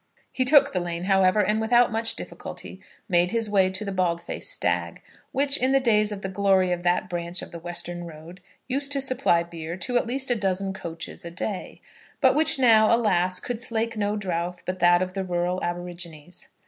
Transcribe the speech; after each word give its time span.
He 0.31 0.45
took 0.45 0.73
the 0.73 0.79
lane, 0.79 1.03
however, 1.03 1.41
and 1.41 1.61
without 1.61 1.91
much 1.91 2.15
difficulty 2.15 2.81
made 3.07 3.29
his 3.29 3.51
way 3.51 3.69
to 3.69 3.85
the 3.85 3.91
Bald 3.91 4.19
faced 4.19 4.51
Stag, 4.51 5.03
which, 5.31 5.57
in 5.57 5.73
the 5.73 5.79
days 5.79 6.11
of 6.11 6.23
the 6.23 6.27
glory 6.27 6.71
of 6.71 6.81
that 6.81 7.07
branch 7.07 7.43
of 7.43 7.51
the 7.51 7.59
Western 7.59 8.05
Road, 8.05 8.41
used 8.67 8.91
to 8.93 8.99
supply 8.99 9.43
beer 9.43 9.77
to 9.77 9.97
at 9.97 10.07
least 10.07 10.31
a 10.31 10.35
dozen 10.35 10.73
coaches 10.73 11.23
a 11.23 11.29
day, 11.29 11.81
but 12.19 12.33
which 12.33 12.57
now, 12.57 12.87
alas! 12.89 13.39
could 13.39 13.61
slake 13.61 13.95
no 13.95 14.15
drowth 14.15 14.63
but 14.65 14.79
that 14.79 15.03
of 15.03 15.13
the 15.13 15.23
rural 15.23 15.63
aborigines. 15.63 16.47